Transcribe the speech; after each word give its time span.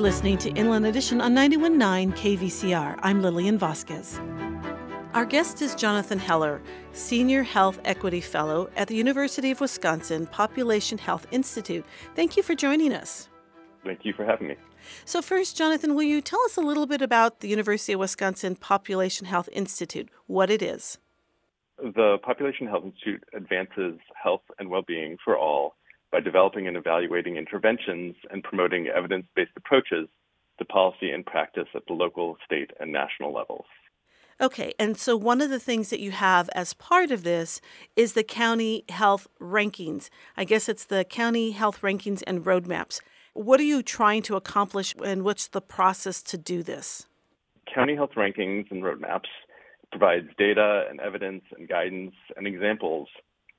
listening 0.00 0.38
to 0.38 0.50
Inland 0.52 0.86
Edition 0.86 1.20
on 1.20 1.34
91.9 1.34 2.12
KVCR. 2.16 2.98
I'm 3.02 3.20
Lillian 3.20 3.58
Vasquez. 3.58 4.18
Our 5.12 5.26
guest 5.26 5.60
is 5.60 5.74
Jonathan 5.74 6.18
Heller, 6.18 6.62
Senior 6.92 7.42
Health 7.42 7.78
Equity 7.84 8.22
Fellow 8.22 8.70
at 8.76 8.88
the 8.88 8.94
University 8.94 9.50
of 9.50 9.60
Wisconsin 9.60 10.26
Population 10.26 10.96
Health 10.96 11.26
Institute. 11.30 11.84
Thank 12.14 12.36
you 12.36 12.42
for 12.42 12.54
joining 12.54 12.94
us. 12.94 13.28
Thank 13.84 14.04
you 14.04 14.14
for 14.14 14.24
having 14.24 14.48
me. 14.48 14.56
So, 15.04 15.20
first, 15.20 15.56
Jonathan, 15.56 15.94
will 15.94 16.02
you 16.04 16.22
tell 16.22 16.40
us 16.44 16.56
a 16.56 16.62
little 16.62 16.86
bit 16.86 17.02
about 17.02 17.40
the 17.40 17.48
University 17.48 17.92
of 17.92 18.00
Wisconsin 18.00 18.56
Population 18.56 19.26
Health 19.26 19.50
Institute, 19.52 20.08
what 20.26 20.48
it 20.48 20.62
is? 20.62 20.98
The 21.76 22.18
Population 22.22 22.66
Health 22.66 22.84
Institute 22.84 23.24
advances 23.34 23.98
health 24.20 24.42
and 24.58 24.70
well 24.70 24.82
being 24.86 25.18
for 25.22 25.36
all 25.36 25.74
by 26.12 26.20
developing 26.20 26.66
and 26.66 26.76
evaluating 26.76 27.36
interventions 27.36 28.16
and 28.30 28.42
promoting 28.42 28.88
evidence 28.88 29.26
based 29.34 29.52
approaches 29.56 30.08
to 30.58 30.64
policy 30.64 31.10
and 31.10 31.24
practice 31.24 31.68
at 31.74 31.82
the 31.86 31.94
local, 31.94 32.36
state, 32.44 32.70
and 32.80 32.92
national 32.92 33.32
levels. 33.32 33.64
Okay, 34.40 34.72
and 34.78 34.96
so 34.96 35.16
one 35.16 35.42
of 35.42 35.50
the 35.50 35.60
things 35.60 35.90
that 35.90 36.00
you 36.00 36.12
have 36.12 36.48
as 36.54 36.72
part 36.72 37.10
of 37.10 37.24
this 37.24 37.60
is 37.94 38.14
the 38.14 38.24
county 38.24 38.84
health 38.88 39.28
rankings. 39.38 40.08
I 40.36 40.44
guess 40.44 40.68
it's 40.68 40.86
the 40.86 41.04
county 41.04 41.50
health 41.50 41.82
rankings 41.82 42.22
and 42.26 42.42
roadmaps. 42.42 43.00
What 43.34 43.60
are 43.60 43.64
you 43.64 43.82
trying 43.82 44.22
to 44.22 44.36
accomplish 44.36 44.94
and 45.04 45.24
what's 45.24 45.48
the 45.48 45.60
process 45.60 46.22
to 46.22 46.38
do 46.38 46.62
this? 46.62 47.06
County 47.72 47.94
health 47.94 48.12
rankings 48.16 48.70
and 48.70 48.82
roadmaps 48.82 49.28
provides 49.90 50.28
data 50.38 50.86
and 50.88 51.00
evidence 51.00 51.44
and 51.56 51.68
guidance 51.68 52.14
and 52.36 52.46
examples 52.46 53.08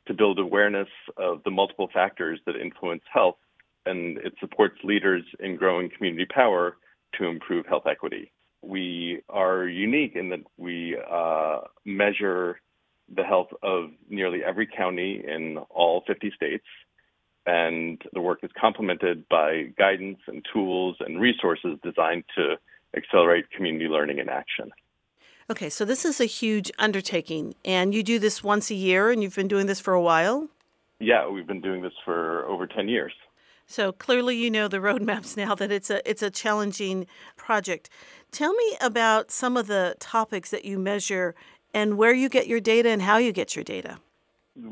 to 0.08 0.14
build 0.14 0.40
awareness 0.40 0.88
of 1.18 1.44
the 1.44 1.52
multiple 1.52 1.90
factors 1.94 2.40
that 2.46 2.56
influence 2.56 3.04
health, 3.12 3.38
and 3.86 4.18
it 4.20 4.34
supports 4.40 4.76
leaders 4.84 5.24
in 5.40 5.56
growing 5.56 5.90
community 5.90 6.26
power 6.26 6.78
to 7.18 7.26
improve 7.26 7.66
health 7.66 7.88
equity. 7.90 8.32
We 8.62 9.22
are 9.30 9.66
unique 9.66 10.16
in 10.16 10.30
that 10.30 10.42
we 10.58 10.98
uh, 11.10 11.62
measure 11.86 12.60
the 13.14 13.24
health 13.24 13.50
of 13.62 13.92
nearly 14.10 14.44
every 14.44 14.68
county 14.68 15.24
in 15.26 15.58
all 15.70 16.04
50 16.08 16.32
states, 16.36 16.66
and 17.46 18.02
the 18.14 18.22
work 18.22 18.40
is 18.44 18.52
complemented 18.60 19.28
by 19.30 19.74
guidance 19.78 20.20
and 20.28 20.46
tools 20.54 20.96
and 21.00 21.20
resources 21.20 21.78
designed 21.84 22.24
to 22.38 22.56
accelerate 22.96 23.50
community 23.52 23.86
learning 23.86 24.20
and 24.20 24.30
action. 24.30 24.72
Okay, 25.50 25.70
so 25.70 25.86
this 25.86 26.06
is 26.06 26.22
a 26.22 26.26
huge 26.26 26.72
undertaking, 26.78 27.56
and 27.66 27.94
you 27.94 28.04
do 28.04 28.20
this 28.20 28.44
once 28.44 28.72
a 28.72 28.76
year, 28.76 29.12
and 29.12 29.24
you've 29.24 29.36
been 29.36 29.48
doing 29.48 29.68
this 29.68 29.80
for 29.80 29.94
a 29.94 30.02
while? 30.02 30.48
Yeah, 31.00 31.28
we've 31.28 31.48
been 31.48 31.62
doing 31.62 31.82
this 31.82 31.94
for 32.06 32.46
over 32.46 32.68
10 32.68 32.88
years. 32.88 33.14
So 33.66 33.94
clearly 33.94 34.36
you 34.36 34.52
know 34.52 34.68
the 34.68 34.78
roadmaps 34.78 35.38
now 35.44 35.56
that 35.56 35.72
it's 35.72 35.90
a 35.90 36.08
it's 36.10 36.22
a 36.22 36.30
challenging 36.30 37.08
project. 37.38 37.90
Tell 38.32 38.54
me 38.54 38.78
about 38.82 39.32
some 39.32 39.56
of 39.56 39.68
the 39.68 39.96
topics 40.00 40.52
that 40.52 40.66
you 40.66 40.78
measure 40.78 41.36
and 41.74 41.98
where 41.98 42.14
you 42.14 42.28
get 42.28 42.48
your 42.48 42.60
data 42.60 42.90
and 42.90 43.02
how 43.02 43.18
you 43.18 43.32
get 43.32 43.56
your 43.56 43.64
data. 43.64 44.00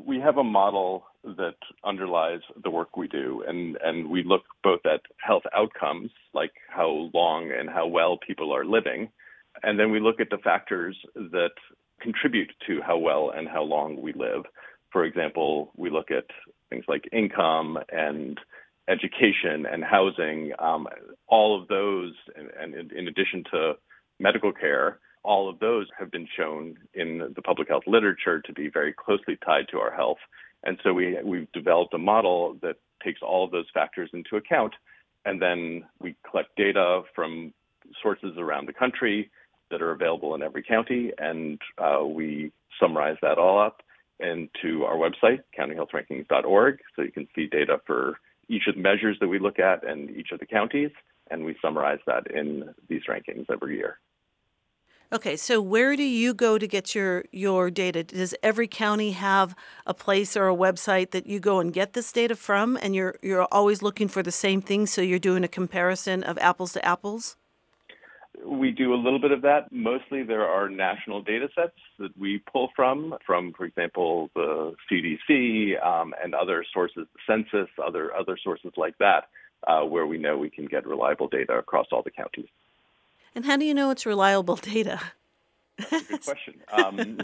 We 0.06 0.20
have 0.20 0.38
a 0.38 0.44
model 0.44 1.06
that 1.24 1.56
underlies 1.86 2.42
the 2.62 2.70
work 2.70 2.98
we 2.98 3.08
do 3.08 3.44
and 3.48 3.78
and 3.84 4.10
we 4.10 4.24
look 4.24 4.44
both 4.64 4.86
at 4.86 5.02
health 5.18 5.44
outcomes 5.56 6.12
like 6.34 6.52
how 6.70 7.10
long 7.14 7.52
and 7.58 7.70
how 7.70 7.88
well 7.88 8.18
people 8.18 8.54
are 8.54 8.66
living 8.66 9.10
and 9.64 9.80
then 9.80 9.92
we 9.92 10.00
look 10.00 10.20
at 10.20 10.30
the 10.30 10.38
factors 10.38 10.96
that 11.16 11.52
contribute 12.02 12.52
to 12.68 12.82
how 12.86 12.98
well 12.98 13.32
and 13.36 13.48
how 13.48 13.64
long 13.64 14.02
we 14.02 14.14
live. 14.14 14.44
For 14.92 15.04
example, 15.04 15.72
we 15.76 15.90
look 15.90 16.12
at 16.12 16.26
things 16.70 16.86
like 16.88 17.08
income 17.12 17.78
and 17.92 18.40
education 18.90 19.66
and 19.72 19.84
housing. 19.84 20.52
Um, 20.60 20.88
all 21.28 21.60
of 21.60 21.68
those, 21.68 22.14
and, 22.36 22.74
and 22.74 22.92
in 22.92 23.08
addition 23.08 23.44
to 23.52 23.74
medical 24.20 24.52
care, 24.52 25.00
all 25.24 25.50
of 25.50 25.60
those 25.60 25.88
have 25.98 26.12
been 26.12 26.28
shown 26.38 26.76
in 26.94 27.34
the 27.36 27.42
public 27.42 27.68
health 27.68 27.84
literature 27.86 28.42
to 28.42 28.54
be 28.54 28.70
very 28.70 28.94
closely 28.94 29.38
tied 29.46 29.68
to 29.72 29.78
our 29.78 29.94
health. 29.94 30.18
And 30.64 30.80
so 30.84 30.94
we, 30.94 31.18
we've 31.24 31.52
developed 31.52 31.94
a 31.94 31.98
model 31.98 32.58
that 32.62 32.78
takes 33.04 33.22
all 33.22 33.46
of 33.46 33.52
those 33.52 33.68
factors 33.74 34.10
into 34.14 34.38
account. 34.38 34.74
And 35.26 35.42
then 35.42 35.84
we 36.00 36.16
collect 36.30 36.56
data 36.56 37.02
from 37.14 37.54
sources 38.02 38.34
around 38.38 38.68
the 38.68 38.74
country 38.74 39.30
that 39.72 39.82
are 39.82 39.92
available 39.92 40.36
in 40.36 40.42
every 40.42 40.64
county, 40.64 41.12
and 41.18 41.60
uh, 41.78 42.04
we 42.06 42.52
summarize 42.80 43.18
that 43.22 43.38
all 43.38 43.60
up 43.60 43.82
into 44.20 44.84
our 44.84 44.96
website, 44.96 45.40
countyhealthrankings.org, 45.58 46.80
so 46.96 47.02
you 47.02 47.12
can 47.12 47.28
see 47.36 47.48
data 47.48 47.80
for 47.86 48.20
each 48.50 48.64
of 48.68 48.76
the 48.76 48.82
measures 48.82 49.18
that 49.20 49.28
we 49.28 49.40
look 49.40 49.60
at 49.60 49.88
and 49.88 50.10
each 50.10 50.32
of 50.32 50.40
the 50.40 50.46
counties, 50.46 50.92
and 51.32 51.46
we 51.46 51.56
summarize 51.62 52.00
that 52.08 52.30
in 52.32 52.74
these 52.88 53.02
rankings 53.10 53.46
every 53.50 53.78
year. 53.78 54.00
Okay, 55.12 55.38
so 55.38 55.60
where 55.60 55.96
do 55.96 56.04
you 56.04 56.36
go 56.36 56.60
to 56.60 56.68
get 56.68 56.94
your 56.94 57.24
your 57.32 57.72
data? 57.72 58.04
Does 58.04 58.36
every 58.44 58.68
county 58.68 59.12
have 59.14 59.56
a 59.88 59.94
place 59.94 60.38
or 60.38 60.48
a 60.48 60.56
website 60.56 61.10
that 61.12 61.26
you 61.26 61.40
go 61.40 61.60
and 61.60 61.74
get 61.74 61.94
this 61.94 62.12
data 62.12 62.36
from 62.36 62.78
and 62.80 62.94
you're 62.94 63.16
you're 63.24 63.48
always 63.52 63.82
looking 63.82 64.08
for 64.08 64.22
the 64.22 64.32
same 64.32 64.62
thing 64.62 64.86
so 64.86 65.02
you're 65.02 65.18
doing 65.18 65.44
a 65.44 65.48
comparison 65.48 66.22
of 66.24 66.38
apples 66.38 66.74
to 66.74 66.86
apples? 66.86 67.38
We 68.46 68.72
do 68.72 68.94
a 68.94 68.96
little 68.96 69.20
bit 69.20 69.32
of 69.32 69.42
that. 69.42 69.72
Mostly 69.72 70.24
there 70.24 70.46
are 70.46 70.70
national 70.70 71.22
data 71.22 71.50
sets 71.56 71.76
that 71.98 72.18
we 72.18 72.42
pull 72.52 72.70
from, 72.76 73.16
from, 73.26 73.54
for 73.54 73.66
example, 73.66 74.30
the 74.34 74.74
CDC 74.90 75.84
um, 75.86 76.14
and 76.24 76.34
other 76.34 76.66
sources, 76.74 77.08
the 77.14 77.20
census, 77.28 77.70
other, 77.84 78.14
other 78.16 78.38
sources 78.42 78.72
like 78.78 78.98
that, 79.00 79.30
uh, 79.68 79.82
where 79.82 80.08
we 80.08 80.18
know 80.18 80.38
we 80.38 80.50
can 80.50 80.66
get 80.66 80.88
reliable 80.88 81.28
data 81.28 81.54
across 81.54 81.88
all 81.92 82.02
the 82.02 82.12
counties. 82.12 82.48
And 83.36 83.46
how 83.46 83.58
do 83.58 83.66
you 83.66 83.74
know 83.74 83.90
it's 83.90 84.06
reliable 84.06 84.56
data? 84.62 85.00
That's 85.78 85.92
a 85.92 86.06
good 86.06 86.24
question. 86.24 86.54
Um, 86.72 87.20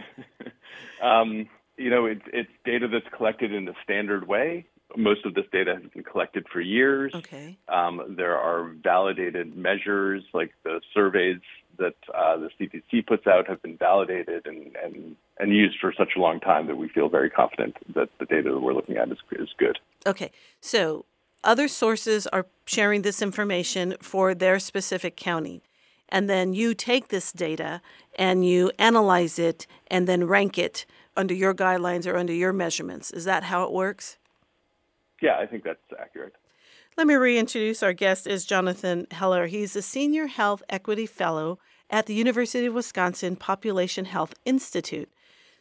um, 1.01 1.49
you 1.77 1.89
know, 1.89 2.05
it, 2.05 2.21
it's 2.31 2.51
data 2.65 2.87
that's 2.87 3.07
collected 3.15 3.53
in 3.53 3.67
a 3.67 3.73
standard 3.83 4.27
way 4.27 4.65
most 4.95 5.25
of 5.25 5.33
this 5.33 5.45
data 5.51 5.75
has 5.81 5.91
been 5.91 6.03
collected 6.03 6.45
for 6.51 6.61
years. 6.61 7.13
Okay. 7.13 7.57
Um, 7.67 8.15
there 8.17 8.37
are 8.37 8.71
validated 8.83 9.55
measures, 9.55 10.23
like 10.33 10.51
the 10.63 10.81
surveys 10.93 11.41
that 11.77 11.95
uh, 12.13 12.37
the 12.37 12.49
CDC 12.59 13.05
puts 13.05 13.27
out, 13.27 13.47
have 13.47 13.61
been 13.61 13.77
validated 13.77 14.45
and, 14.45 14.75
and, 14.81 15.15
and 15.39 15.51
used 15.51 15.77
for 15.79 15.93
such 15.97 16.13
a 16.15 16.19
long 16.19 16.39
time 16.39 16.67
that 16.67 16.77
we 16.77 16.87
feel 16.89 17.09
very 17.09 17.29
confident 17.29 17.75
that 17.93 18.09
the 18.19 18.25
data 18.25 18.51
that 18.51 18.59
we're 18.59 18.73
looking 18.73 18.97
at 18.97 19.11
is, 19.11 19.17
is 19.33 19.49
good. 19.57 19.77
Okay. 20.05 20.31
So 20.61 21.05
other 21.43 21.67
sources 21.67 22.27
are 22.27 22.47
sharing 22.65 23.01
this 23.01 23.21
information 23.21 23.95
for 24.01 24.33
their 24.33 24.59
specific 24.59 25.15
county. 25.15 25.61
And 26.09 26.29
then 26.29 26.53
you 26.53 26.73
take 26.73 27.09
this 27.09 27.31
data 27.31 27.81
and 28.17 28.45
you 28.45 28.71
analyze 28.77 29.39
it 29.39 29.67
and 29.87 30.07
then 30.07 30.25
rank 30.25 30.57
it 30.57 30.85
under 31.17 31.33
your 31.33 31.53
guidelines 31.53 32.05
or 32.05 32.15
under 32.15 32.33
your 32.33 32.53
measurements. 32.53 33.11
Is 33.11 33.25
that 33.25 33.43
how 33.43 33.63
it 33.63 33.71
works? 33.71 34.17
Yeah, 35.21 35.37
I 35.37 35.45
think 35.45 35.63
that's 35.63 35.79
accurate. 35.99 36.33
Let 36.97 37.07
me 37.07 37.15
reintroduce 37.15 37.83
our 37.83 37.93
guest 37.93 38.25
is 38.25 38.45
Jonathan 38.45 39.07
Heller. 39.11 39.47
He's 39.47 39.75
a 39.75 39.81
senior 39.81 40.27
health 40.27 40.63
equity 40.69 41.05
fellow 41.05 41.59
at 41.89 42.05
the 42.05 42.13
University 42.13 42.65
of 42.67 42.73
Wisconsin 42.73 43.35
Population 43.35 44.05
Health 44.05 44.33
Institute. 44.45 45.11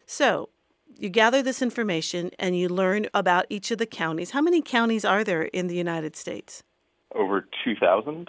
So, 0.07 0.51
you 0.97 1.09
gather 1.09 1.43
this 1.43 1.61
information 1.61 2.31
and 2.39 2.57
you 2.57 2.69
learn 2.69 3.07
about 3.13 3.47
each 3.51 3.71
of 3.71 3.79
the 3.79 3.87
counties. 3.87 4.31
How 4.31 4.41
many 4.41 4.63
counties 4.63 5.05
are 5.05 5.25
there 5.25 5.43
in 5.43 5.67
the 5.67 5.75
United 5.75 6.15
States? 6.15 6.63
Over 7.15 7.49
2,000. 7.65 8.29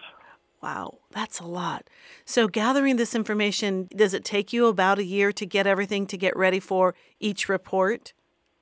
Wow, 0.63 0.97
that's 1.11 1.39
a 1.39 1.45
lot. 1.45 1.87
So, 2.25 2.47
gathering 2.47 2.95
this 2.95 3.13
information, 3.13 3.87
does 3.95 4.15
it 4.15 4.25
take 4.25 4.51
you 4.51 4.65
about 4.65 4.97
a 4.97 5.03
year 5.03 5.31
to 5.31 5.45
get 5.45 5.67
everything 5.67 6.07
to 6.07 6.17
get 6.17 6.35
ready 6.35 6.59
for 6.59 6.95
each 7.19 7.47
report? 7.47 8.13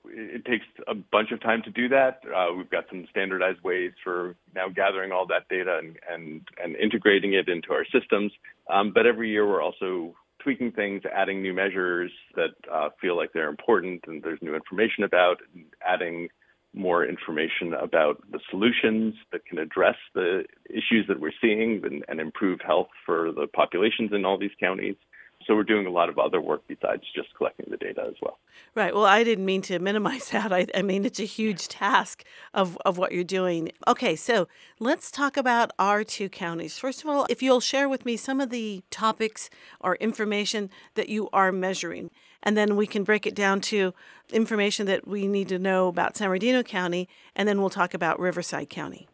It 0.06 0.46
takes 0.46 0.66
a 0.88 0.94
bunch 0.96 1.32
of 1.32 1.42
time 1.42 1.62
to 1.64 1.72
do 1.72 1.88
that. 1.90 2.22
Uh, 2.36 2.54
we've 2.56 2.70
got 2.70 2.86
some 2.90 3.06
standardized 3.10 3.62
ways 3.64 3.92
for 4.04 4.36
now 4.56 4.70
gathering 4.70 5.12
all 5.12 5.26
that 5.28 5.48
data 5.50 5.80
and 5.82 5.98
and, 6.12 6.48
and 6.64 6.76
integrating 6.76 7.34
it 7.34 7.48
into 7.48 7.72
our 7.72 7.86
systems. 7.86 8.32
Um, 8.72 8.92
but 8.94 9.06
every 9.06 9.30
year 9.30 9.48
we're 9.48 9.62
also 9.62 10.16
tweaking 10.44 10.72
things, 10.72 11.04
adding 11.14 11.42
new 11.42 11.54
measures 11.54 12.12
that 12.36 12.52
uh, 12.72 12.90
feel 13.00 13.16
like 13.16 13.32
they're 13.34 13.50
important 13.50 14.02
and 14.08 14.22
there's 14.22 14.42
new 14.42 14.56
information 14.56 15.04
about, 15.04 15.38
adding 15.86 16.28
more 16.74 17.06
information 17.06 17.74
about 17.74 18.22
the 18.32 18.40
solutions 18.50 19.14
that 19.32 19.46
can 19.46 19.60
address 19.60 19.96
the 20.16 20.44
issues 20.70 21.06
that 21.08 21.20
we're 21.20 21.32
seeing 21.40 21.82
and, 21.86 22.04
and 22.08 22.20
improve 22.20 22.60
health 22.66 22.88
for 23.06 23.32
the 23.32 23.48
populations 23.48 24.12
in 24.12 24.26
all 24.26 24.38
these 24.38 24.52
counties. 24.60 24.96
So 25.46 25.56
we're 25.56 25.64
doing 25.64 25.86
a 25.86 25.90
lot 25.90 26.10
of 26.10 26.18
other 26.18 26.40
work 26.40 26.64
besides 26.68 27.04
just 27.16 27.34
collecting 27.36 27.68
the 27.70 27.78
data 27.78 28.04
as 28.08 28.16
well. 28.22 28.40
Right. 28.76 28.94
Well, 28.94 29.06
I 29.06 29.24
didn't 29.24 29.46
mean 29.46 29.62
to 29.64 29.80
minimize 29.80 30.30
that. 30.32 30.54
I, 30.54 30.68
I, 30.76 30.82
mean, 30.82 31.06
it's 31.06 31.20
a 31.20 31.26
huge 31.26 31.68
task 31.68 32.24
of, 32.54 32.78
of 32.86 32.98
what 32.98 33.12
you're 33.12 33.24
doing. 33.24 33.72
Okay, 33.88 34.16
so 34.16 34.48
let's 34.80 35.12
talk 35.12 35.38
about 35.38 35.72
our 35.78 36.04
two 36.04 36.30
counties. 36.30 36.78
First 36.78 37.04
of 37.04 37.10
all, 37.10 37.26
if 37.30 37.42
you'll 37.42 37.60
share 37.60 37.90
with 37.90 38.06
me 38.06 38.18
some 38.18 38.40
of 38.40 38.50
the 38.50 38.84
topics 38.90 39.50
or 39.80 39.96
information 39.96 40.70
that 40.96 41.10
you 41.10 41.30
are 41.34 41.52
measuring, 41.52 42.10
and 42.42 42.58
then 42.58 42.76
we 42.76 42.86
can 42.86 43.04
break 43.04 43.26
it 43.26 43.36
down 43.36 43.62
to 43.62 43.94
information 44.32 44.86
that 44.88 45.08
we 45.08 45.28
need 45.28 45.48
to 45.50 45.60
know 45.60 45.88
about 45.88 46.18
San 46.18 46.28
Bernardino 46.28 46.64
County, 46.64 47.08
and 47.36 47.48
then 47.48 47.60
we'll 47.60 47.70
talk 47.70 47.94
about 47.94 48.20
Riverside 48.20 48.70
County. 48.70 49.08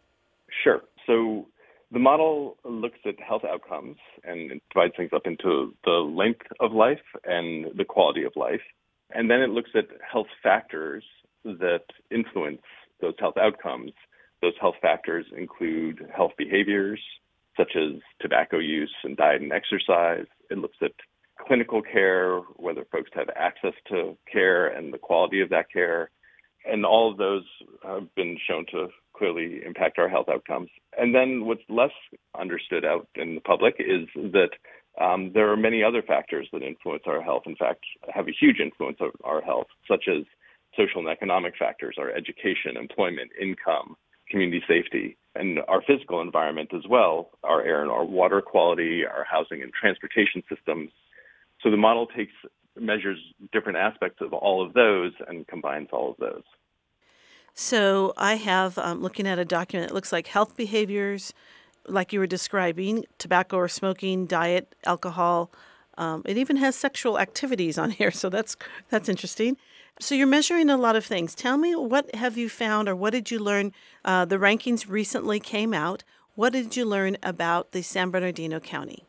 Sure. 0.64 0.82
So 1.06 1.48
The 1.92 2.00
model 2.00 2.58
looks 2.64 3.00
at 3.06 3.20
health 3.20 3.44
outcomes 3.44 3.98
and 4.24 4.62
divides 4.72 4.94
things 4.96 5.12
up 5.14 5.26
into 5.26 5.74
the 5.84 5.92
length 5.92 6.46
of 6.60 6.72
life 6.72 7.02
and 7.26 7.66
the 7.76 7.86
quality 7.86 8.24
of 8.24 8.34
life. 8.36 8.62
And 9.12 9.30
then 9.30 9.42
it 9.42 9.50
looks 9.50 9.72
at 9.76 9.88
health 10.10 10.28
factors 10.44 11.04
that 11.44 11.86
influence 12.12 12.62
those 13.02 13.16
health 13.20 13.38
outcomes. 13.38 13.94
Those 14.42 14.54
health 14.62 14.76
factors 14.82 15.26
include 15.36 16.08
health 16.16 16.34
behaviors 16.38 17.02
such 17.58 17.76
as 17.76 18.00
tobacco 18.22 18.60
use 18.60 18.94
and 19.04 19.18
diet 19.18 19.42
and 19.42 19.52
exercise. 19.52 20.26
It 20.50 20.60
looks 20.60 20.78
at 20.82 20.92
clinical 21.46 21.82
care, 21.82 22.38
whether 22.56 22.86
folks 22.92 23.10
have 23.16 23.30
access 23.36 23.74
to 23.90 24.16
care 24.32 24.68
and 24.68 24.94
the 24.94 24.98
quality 24.98 25.42
of 25.42 25.50
that 25.50 25.72
care. 25.72 26.12
And 26.66 26.86
all 26.86 27.12
of 27.12 27.18
those 27.18 27.44
have 27.84 28.14
been 28.16 28.38
shown 28.48 28.66
to 28.72 28.90
clearly 29.20 29.62
impact 29.66 30.00
our 30.00 30.10
health 30.10 30.30
outcomes. 30.30 30.70
And 30.98 31.14
then 31.14 31.46
what's 31.46 31.62
less 31.70 31.92
understood 32.40 32.86
out 32.86 33.08
in 33.16 33.36
the 33.36 33.42
public 33.42 33.76
is 33.80 34.08
that 34.16 34.52
um, 35.00 35.32
there 35.34 35.52
are 35.52 35.58
many 35.58 35.84
other 35.84 36.02
factors 36.02 36.48
that 36.52 36.64
influence 36.64 37.04
our 37.06 37.22
health, 37.22 37.44
in 37.46 37.56
fact, 37.56 37.84
have 38.14 38.28
a 38.28 38.38
huge 38.40 38.60
influence 38.60 38.98
on 39.02 39.12
our 39.24 39.42
health, 39.42 39.68
such 39.88 40.06
as 40.08 40.24
social 40.76 41.02
and 41.02 41.10
economic 41.10 41.54
factors, 41.58 41.96
our 42.00 42.10
education, 42.10 42.78
employment, 42.78 43.32
income, 43.40 43.96
community 44.30 44.62
safety, 44.68 45.18
and 45.36 45.60
our 45.68 45.82
physical 45.82 46.22
environment 46.22 46.70
as 46.76 46.84
well, 46.90 47.32
our 47.44 47.62
air 47.62 47.82
and 47.82 47.92
our 47.92 48.06
water 48.06 48.42
quality, 48.42 49.04
our 49.06 49.26
housing 49.30 49.62
and 49.62 49.72
transportation 49.74 50.44
systems. 50.54 50.92
So 51.62 51.72
the 51.72 51.78
model 51.78 52.08
takes 52.08 52.34
measures 52.80 53.18
different 53.52 53.78
aspects 53.78 54.20
of 54.22 54.34
all 54.34 54.66
of 54.66 54.74
those 54.74 55.12
and 55.28 55.48
combines 55.48 55.90
all 55.92 56.12
of 56.12 56.18
those. 56.18 56.44
So 57.60 58.14
I 58.16 58.36
have 58.36 58.78
um, 58.78 59.02
looking 59.02 59.28
at 59.28 59.38
a 59.38 59.44
document. 59.44 59.92
It 59.92 59.94
looks 59.94 60.14
like 60.14 60.28
health 60.28 60.56
behaviors, 60.56 61.34
like 61.90 62.14
you 62.14 62.20
were 62.22 62.26
describing, 62.26 63.04
tobacco 63.18 63.58
or 63.58 63.68
smoking, 63.68 64.28
diet, 64.28 64.74
alcohol. 64.86 65.52
Um, 65.98 66.22
it 66.26 66.38
even 66.38 66.56
has 66.56 66.78
sexual 66.78 67.20
activities 67.20 67.78
on 67.78 67.92
here, 68.00 68.12
so 68.12 68.30
that's 68.30 68.56
that's 68.90 69.10
interesting. 69.10 69.58
So 70.00 70.16
you're 70.16 70.26
measuring 70.26 70.70
a 70.70 70.78
lot 70.78 70.96
of 70.96 71.06
things. 71.06 71.36
Tell 71.36 71.58
me 71.58 71.76
what 71.76 72.16
have 72.16 72.38
you 72.38 72.48
found, 72.48 72.88
or 72.88 72.96
what 72.96 73.10
did 73.12 73.30
you 73.30 73.40
learn? 73.40 73.74
Uh, 74.06 74.24
the 74.24 74.38
rankings 74.38 74.88
recently 74.88 75.42
came 75.42 75.74
out. 75.74 76.06
What 76.36 76.54
did 76.54 76.78
you 76.78 76.86
learn 76.86 77.18
about 77.22 77.74
the 77.74 77.82
San 77.82 78.10
Bernardino 78.10 78.62
County? 78.62 79.04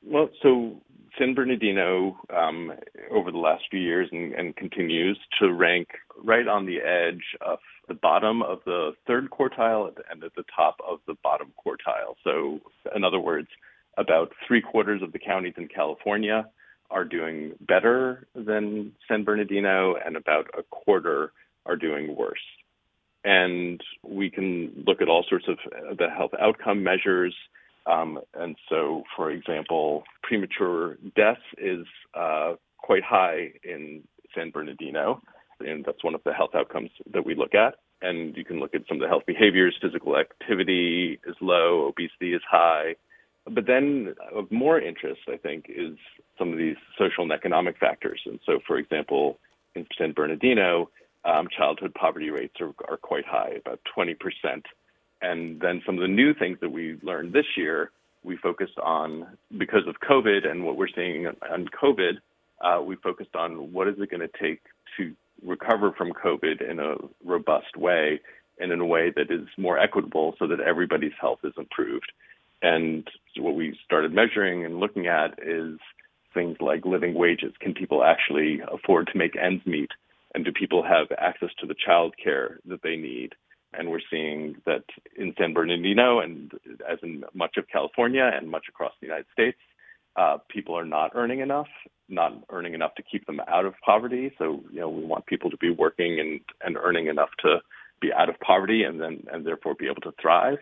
Well, 0.00 0.28
so 0.40 0.80
San 1.18 1.34
Bernardino 1.34 2.18
um, 2.34 2.72
over 3.10 3.30
the 3.30 3.38
last 3.38 3.64
few 3.70 3.80
years 3.80 4.08
and, 4.12 4.32
and, 4.32 4.56
continues 4.56 5.18
to 5.40 5.52
rank 5.52 5.88
right 6.22 6.46
on 6.48 6.66
the 6.66 6.78
edge 6.78 7.22
of 7.40 7.58
the 7.88 7.94
bottom 7.94 8.42
of 8.42 8.58
the 8.64 8.92
third 9.06 9.30
quartile 9.30 9.92
and 10.10 10.24
at 10.24 10.34
the 10.34 10.44
top 10.54 10.76
of 10.86 11.00
the 11.06 11.14
bottom 11.22 11.52
quartile. 11.64 12.14
So, 12.24 12.60
in 12.94 13.04
other 13.04 13.20
words, 13.20 13.48
about 13.96 14.32
three 14.46 14.60
quarters 14.60 15.02
of 15.02 15.12
the 15.12 15.18
counties 15.18 15.54
in 15.56 15.68
California 15.68 16.46
are 16.90 17.04
doing 17.04 17.52
better 17.60 18.26
than 18.34 18.92
San 19.08 19.24
Bernardino, 19.24 19.96
and 20.04 20.16
about 20.16 20.46
a 20.58 20.62
quarter 20.64 21.32
are 21.66 21.76
doing 21.76 22.14
worse. 22.16 22.38
And 23.24 23.80
we 24.06 24.30
can 24.30 24.84
look 24.86 25.00
at 25.00 25.08
all 25.08 25.24
sorts 25.28 25.46
of 25.48 25.58
the 25.96 26.08
health 26.10 26.32
outcome 26.38 26.82
measures 26.82 27.34
um, 27.86 28.20
and 28.34 28.56
so, 28.68 29.02
for 29.16 29.30
example, 29.30 30.04
premature 30.22 30.96
death 31.16 31.42
is 31.58 31.86
uh, 32.14 32.54
quite 32.78 33.02
high 33.02 33.52
in 33.62 34.02
San 34.34 34.50
Bernardino, 34.50 35.20
and 35.60 35.84
that's 35.84 36.02
one 36.02 36.14
of 36.14 36.22
the 36.24 36.32
health 36.32 36.54
outcomes 36.54 36.90
that 37.12 37.24
we 37.24 37.34
look 37.34 37.54
at. 37.54 37.74
And 38.02 38.36
you 38.36 38.44
can 38.44 38.58
look 38.58 38.74
at 38.74 38.82
some 38.88 38.98
of 38.98 39.00
the 39.02 39.08
health 39.08 39.22
behaviors. 39.26 39.76
Physical 39.80 40.16
activity 40.16 41.20
is 41.26 41.36
low, 41.40 41.86
obesity 41.86 42.34
is 42.34 42.42
high. 42.48 42.96
But 43.50 43.66
then, 43.66 44.14
of 44.34 44.50
more 44.50 44.80
interest, 44.80 45.20
I 45.28 45.36
think, 45.36 45.66
is 45.68 45.96
some 46.38 46.52
of 46.52 46.58
these 46.58 46.76
social 46.98 47.24
and 47.24 47.32
economic 47.32 47.78
factors. 47.78 48.20
And 48.24 48.40
so, 48.46 48.58
for 48.66 48.78
example, 48.78 49.38
in 49.74 49.86
San 49.98 50.12
Bernardino, 50.12 50.90
um, 51.24 51.48
childhood 51.54 51.94
poverty 51.94 52.30
rates 52.30 52.54
are, 52.60 52.72
are 52.88 52.96
quite 52.96 53.26
high, 53.26 53.52
about 53.64 53.80
20 53.94 54.14
percent 54.14 54.64
and 55.24 55.58
then 55.60 55.80
some 55.86 55.94
of 55.96 56.02
the 56.02 56.08
new 56.08 56.34
things 56.34 56.58
that 56.60 56.70
we 56.70 56.98
learned 57.02 57.32
this 57.32 57.46
year, 57.56 57.90
we 58.24 58.36
focused 58.36 58.78
on 58.78 59.26
because 59.56 59.86
of 59.88 59.96
COVID 60.08 60.46
and 60.46 60.64
what 60.64 60.76
we're 60.76 60.94
seeing 60.94 61.26
on 61.26 61.68
COVID. 61.82 62.18
Uh, 62.60 62.82
we 62.82 62.96
focused 62.96 63.34
on 63.34 63.72
what 63.72 63.88
is 63.88 63.94
it 63.98 64.10
going 64.10 64.20
to 64.20 64.38
take 64.40 64.60
to 64.98 65.14
recover 65.42 65.92
from 65.92 66.12
COVID 66.12 66.68
in 66.68 66.78
a 66.78 66.96
robust 67.24 67.76
way 67.76 68.20
and 68.60 68.70
in 68.70 68.80
a 68.80 68.86
way 68.86 69.12
that 69.16 69.30
is 69.30 69.48
more 69.56 69.78
equitable 69.78 70.34
so 70.38 70.46
that 70.46 70.60
everybody's 70.60 71.12
health 71.18 71.40
is 71.42 71.54
improved. 71.56 72.12
And 72.62 73.08
so 73.34 73.42
what 73.42 73.54
we 73.54 73.78
started 73.84 74.12
measuring 74.12 74.64
and 74.64 74.78
looking 74.78 75.06
at 75.06 75.38
is 75.42 75.78
things 76.34 76.56
like 76.60 76.84
living 76.84 77.14
wages. 77.14 77.52
Can 77.60 77.72
people 77.72 78.04
actually 78.04 78.60
afford 78.72 79.08
to 79.12 79.18
make 79.18 79.36
ends 79.36 79.64
meet? 79.66 79.90
And 80.34 80.44
do 80.44 80.52
people 80.52 80.82
have 80.82 81.06
access 81.18 81.50
to 81.60 81.66
the 81.66 81.74
child 81.86 82.14
care 82.22 82.58
that 82.66 82.82
they 82.82 82.96
need? 82.96 83.34
And 83.78 83.90
we're 83.90 84.00
seeing 84.10 84.56
that 84.66 84.84
in 85.16 85.34
San 85.38 85.52
Bernardino 85.52 86.20
and 86.20 86.52
as 86.90 86.98
in 87.02 87.24
much 87.34 87.56
of 87.56 87.68
California 87.68 88.30
and 88.32 88.50
much 88.50 88.66
across 88.68 88.92
the 89.00 89.06
United 89.06 89.26
States, 89.32 89.58
uh, 90.16 90.38
people 90.48 90.78
are 90.78 90.84
not 90.84 91.12
earning 91.14 91.40
enough, 91.40 91.66
not 92.08 92.32
earning 92.50 92.74
enough 92.74 92.94
to 92.96 93.02
keep 93.02 93.26
them 93.26 93.40
out 93.48 93.64
of 93.64 93.74
poverty. 93.84 94.32
So, 94.38 94.62
you 94.70 94.80
know, 94.80 94.88
we 94.88 95.04
want 95.04 95.26
people 95.26 95.50
to 95.50 95.56
be 95.56 95.70
working 95.70 96.20
and, 96.20 96.40
and 96.62 96.76
earning 96.76 97.08
enough 97.08 97.30
to 97.40 97.58
be 98.00 98.12
out 98.12 98.28
of 98.28 98.38
poverty 98.40 98.84
and 98.84 99.00
then 99.00 99.24
and 99.32 99.46
therefore 99.46 99.74
be 99.74 99.86
able 99.86 100.02
to 100.02 100.12
thrive. 100.20 100.58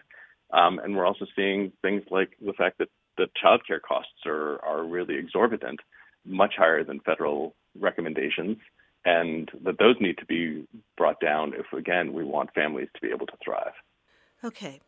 Um, 0.53 0.79
and 0.79 0.97
we're 0.97 1.06
also 1.06 1.26
seeing 1.37 1.73
things 1.82 2.03
like 2.11 2.31
the 2.44 2.53
fact 2.53 2.79
that 2.79 2.88
the 3.19 3.26
childcare 3.43 3.81
costs 3.81 4.26
are, 4.26 4.62
are 4.64 4.85
really 4.85 5.17
exorbitant, 5.17 5.81
much 6.25 6.55
higher 6.56 6.85
than 6.85 7.00
federal 7.00 7.55
recommendations 7.79 8.59
and 9.04 9.50
that 9.64 9.78
those 9.78 9.96
need 10.00 10.19
to 10.19 10.26
be 10.26 10.66
brought 10.96 11.20
down 11.20 11.52
if, 11.54 11.72
again, 11.76 12.12
we 12.12 12.25
want 12.25 12.54
families 12.54 12.88
to 12.94 13.00
be 13.00 13.08
able 13.08 13.26
to 13.26 13.37
thrive. 13.44 13.72
Okay. 14.44 14.81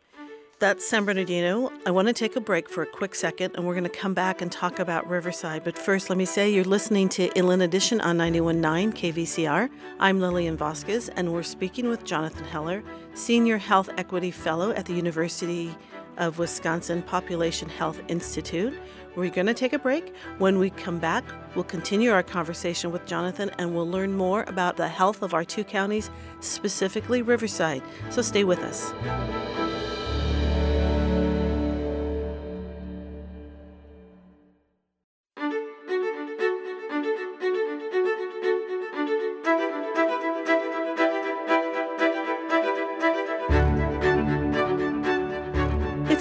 That's 0.60 0.88
San 0.88 1.04
Bernardino. 1.04 1.72
I 1.84 1.90
want 1.90 2.06
to 2.06 2.14
take 2.14 2.36
a 2.36 2.40
break 2.40 2.68
for 2.68 2.82
a 2.82 2.86
quick 2.86 3.16
second, 3.16 3.56
and 3.56 3.66
we're 3.66 3.74
going 3.74 3.84
to 3.84 3.90
come 3.90 4.14
back 4.14 4.40
and 4.40 4.52
talk 4.52 4.78
about 4.78 5.08
Riverside. 5.08 5.64
But 5.64 5.76
first, 5.76 6.08
let 6.08 6.16
me 6.16 6.24
say 6.24 6.48
you're 6.48 6.64
listening 6.64 7.08
to 7.10 7.26
Inland 7.36 7.62
Edition 7.62 8.00
on 8.00 8.16
91.9 8.18 8.94
KVCR. 8.94 9.68
I'm 9.98 10.20
Lillian 10.20 10.56
Vasquez, 10.56 11.08
and 11.10 11.32
we're 11.32 11.42
speaking 11.42 11.88
with 11.88 12.04
Jonathan 12.04 12.44
Heller, 12.44 12.84
Senior 13.14 13.58
Health 13.58 13.90
Equity 13.96 14.30
Fellow 14.30 14.70
at 14.70 14.86
the 14.86 14.94
University 14.94 15.74
of 16.18 16.38
Wisconsin 16.38 17.02
Population 17.02 17.68
Health 17.68 18.00
Institute. 18.06 18.74
We're 19.16 19.30
going 19.30 19.46
to 19.46 19.54
take 19.54 19.72
a 19.72 19.78
break. 19.78 20.14
When 20.38 20.58
we 20.58 20.70
come 20.70 20.98
back, 20.98 21.24
we'll 21.54 21.64
continue 21.64 22.10
our 22.10 22.22
conversation 22.22 22.90
with 22.90 23.06
Jonathan 23.06 23.50
and 23.58 23.74
we'll 23.74 23.88
learn 23.88 24.14
more 24.14 24.44
about 24.44 24.76
the 24.76 24.88
health 24.88 25.22
of 25.22 25.34
our 25.34 25.44
two 25.44 25.64
counties, 25.64 26.10
specifically 26.40 27.22
Riverside. 27.22 27.82
So 28.10 28.22
stay 28.22 28.44
with 28.44 28.60
us. 28.60 28.92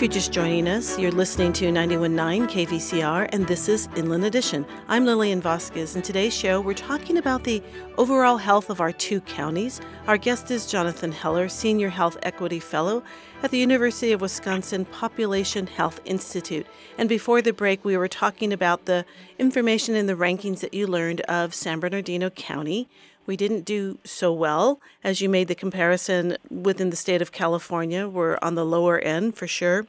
You're 0.03 0.11
just 0.11 0.33
joining 0.33 0.67
us, 0.67 0.99
you're 0.99 1.13
listening 1.13 1.53
to 1.53 1.71
919 1.71 2.47
KVCR, 2.47 3.29
and 3.31 3.47
this 3.47 3.69
is 3.69 3.87
Inland 3.95 4.25
Edition. 4.25 4.65
I'm 4.89 5.05
Lillian 5.05 5.39
Vasquez. 5.39 5.95
In 5.95 6.01
today's 6.01 6.35
show, 6.35 6.59
we're 6.59 6.73
talking 6.73 7.17
about 7.17 7.45
the 7.45 7.63
overall 7.97 8.35
health 8.35 8.69
of 8.69 8.81
our 8.81 8.91
two 8.91 9.21
counties. 9.21 9.79
Our 10.05 10.17
guest 10.17 10.51
is 10.51 10.69
Jonathan 10.69 11.13
Heller, 11.13 11.47
Senior 11.47 11.87
Health 11.87 12.17
Equity 12.21 12.59
Fellow 12.59 13.01
at 13.43 13.51
the 13.51 13.59
University 13.59 14.11
of 14.11 14.19
Wisconsin 14.19 14.83
Population 14.83 15.67
Health 15.67 16.01
Institute. 16.03 16.67
And 16.97 17.07
before 17.07 17.41
the 17.41 17.53
break, 17.53 17.85
we 17.85 17.95
were 17.95 18.09
talking 18.09 18.51
about 18.51 18.83
the 18.83 19.05
information 19.39 19.95
in 19.95 20.07
the 20.07 20.15
rankings 20.15 20.59
that 20.59 20.73
you 20.73 20.85
learned 20.85 21.21
of 21.21 21.53
San 21.53 21.79
Bernardino 21.79 22.29
County. 22.29 22.89
We 23.25 23.37
didn't 23.37 23.65
do 23.65 23.99
so 24.03 24.33
well 24.33 24.79
as 25.03 25.21
you 25.21 25.29
made 25.29 25.47
the 25.47 25.55
comparison 25.55 26.37
within 26.49 26.89
the 26.89 26.95
state 26.95 27.21
of 27.21 27.31
California. 27.31 28.07
We're 28.07 28.37
on 28.41 28.55
the 28.55 28.65
lower 28.65 28.99
end 28.99 29.35
for 29.35 29.47
sure. 29.47 29.87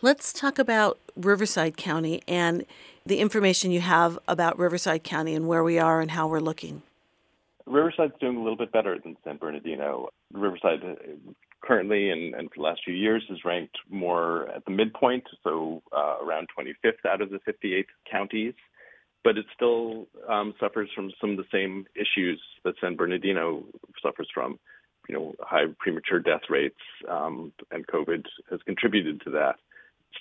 Let's 0.00 0.32
talk 0.32 0.58
about 0.58 0.98
Riverside 1.16 1.76
County 1.76 2.22
and 2.26 2.64
the 3.04 3.18
information 3.18 3.70
you 3.70 3.80
have 3.80 4.18
about 4.28 4.58
Riverside 4.58 5.02
County 5.02 5.34
and 5.34 5.48
where 5.48 5.64
we 5.64 5.78
are 5.78 6.00
and 6.00 6.12
how 6.12 6.26
we're 6.28 6.40
looking. 6.40 6.82
Riverside's 7.66 8.14
doing 8.20 8.36
a 8.36 8.40
little 8.40 8.56
bit 8.56 8.72
better 8.72 8.98
than 8.98 9.16
San 9.24 9.36
Bernardino. 9.36 10.08
Riverside 10.32 10.82
uh, 10.82 10.94
currently 11.60 12.10
and, 12.10 12.34
and, 12.34 12.48
for 12.48 12.56
the 12.56 12.62
last 12.62 12.80
few 12.84 12.94
years 12.94 13.24
is 13.28 13.44
ranked 13.44 13.76
more 13.90 14.48
at 14.50 14.64
the 14.64 14.70
midpoint, 14.70 15.24
so 15.42 15.82
uh, 15.94 16.16
around 16.22 16.48
25th 16.58 17.04
out 17.06 17.20
of 17.20 17.30
the 17.30 17.40
58 17.40 17.86
counties 18.10 18.54
but 19.24 19.36
it 19.36 19.46
still 19.54 20.06
um, 20.28 20.54
suffers 20.60 20.88
from 20.94 21.10
some 21.20 21.30
of 21.30 21.36
the 21.36 21.44
same 21.52 21.86
issues 21.94 22.40
that 22.64 22.74
San 22.80 22.96
Bernardino 22.96 23.64
suffers 24.02 24.28
from. 24.32 24.58
you 25.08 25.14
know 25.14 25.34
high 25.40 25.64
premature 25.78 26.20
death 26.20 26.42
rates, 26.50 26.80
um, 27.08 27.52
and 27.70 27.86
COVID 27.86 28.24
has 28.50 28.60
contributed 28.66 29.20
to 29.22 29.30
that. 29.30 29.56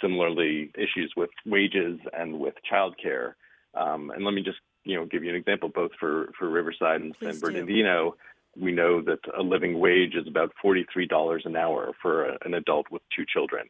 Similarly, 0.01 0.71
issues 0.75 1.13
with 1.15 1.29
wages 1.45 1.99
and 2.17 2.39
with 2.39 2.55
childcare. 2.71 3.33
Um, 3.73 4.11
and 4.11 4.23
let 4.25 4.33
me 4.33 4.43
just 4.43 4.59
you 4.83 4.95
know 4.95 5.05
give 5.05 5.23
you 5.23 5.29
an 5.29 5.35
example, 5.35 5.69
both 5.69 5.91
for 5.99 6.29
for 6.37 6.49
Riverside 6.49 7.01
and 7.01 7.15
San 7.21 7.39
Bernardino. 7.39 8.15
We 8.59 8.71
know 8.71 9.01
that 9.01 9.19
a 9.37 9.43
living 9.43 9.79
wage 9.79 10.15
is 10.15 10.27
about 10.27 10.51
$43 10.65 11.45
an 11.45 11.55
hour 11.55 11.91
for 12.01 12.25
a, 12.25 12.37
an 12.43 12.55
adult 12.55 12.87
with 12.89 13.03
two 13.15 13.23
children, 13.31 13.67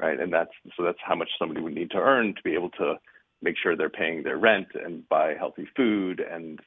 right? 0.00 0.18
And 0.18 0.32
that's 0.32 0.50
so 0.76 0.82
that's 0.82 0.98
how 1.06 1.14
much 1.14 1.30
somebody 1.38 1.60
would 1.60 1.74
need 1.74 1.90
to 1.92 1.98
earn 1.98 2.34
to 2.34 2.42
be 2.42 2.54
able 2.54 2.70
to 2.70 2.96
make 3.44 3.56
sure 3.62 3.76
they're 3.76 3.90
paying 3.90 4.22
their 4.22 4.38
rent 4.38 4.68
and 4.74 5.08
buy 5.08 5.34
healthy 5.38 5.68
food 5.76 6.20
and 6.20 6.58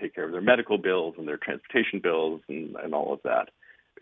take 0.00 0.14
care 0.14 0.24
of 0.24 0.32
their 0.32 0.40
medical 0.40 0.76
bills 0.76 1.14
and 1.16 1.26
their 1.26 1.38
transportation 1.38 2.00
bills 2.02 2.40
and, 2.48 2.74
and 2.76 2.92
all 2.92 3.12
of 3.12 3.20
that. 3.22 3.48